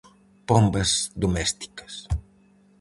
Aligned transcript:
Pombas 0.49 0.91
domésticas. 1.23 1.93